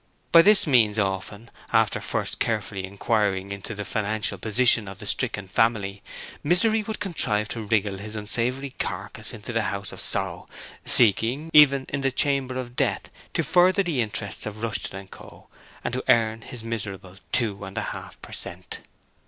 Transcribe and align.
By 0.31 0.41
these 0.41 0.65
means 0.65 0.97
often 0.97 1.51
after 1.71 2.01
first 2.01 2.39
carefully 2.39 2.85
inquiring 2.85 3.51
into 3.51 3.75
the 3.75 3.85
financial 3.85 4.39
position 4.39 4.87
of 4.87 4.97
the 4.97 5.05
stricken 5.05 5.47
family 5.47 6.01
Misery 6.43 6.81
would 6.81 6.99
contrive 6.99 7.49
to 7.49 7.61
wriggle 7.61 7.99
his 7.99 8.15
unsavoury 8.15 8.71
carcass 8.79 9.31
into 9.31 9.53
the 9.53 9.61
house 9.69 9.91
of 9.91 10.01
sorrow, 10.01 10.49
seeking, 10.85 11.51
even 11.53 11.85
in 11.87 12.01
the 12.01 12.11
chamber 12.11 12.55
of 12.55 12.75
death, 12.75 13.11
to 13.35 13.43
further 13.43 13.83
the 13.83 14.01
interests 14.01 14.47
of 14.47 14.63
Rushton 14.63 15.07
& 15.07 15.07
Co. 15.09 15.49
and 15.83 15.93
to 15.93 16.03
earn 16.09 16.41
his 16.41 16.63
miserable 16.63 17.17
two 17.31 17.63
and 17.63 17.77
a 17.77 17.81
half 17.93 18.19
per 18.23 18.31
cent. 18.31 18.79